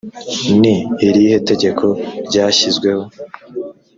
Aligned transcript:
ni 0.61 0.75
irihe 1.07 1.35
tegeko 1.49 1.85
ryashyizweho? 2.27 3.03